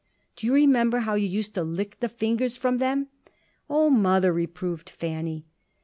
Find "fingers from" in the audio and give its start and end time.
2.09-2.79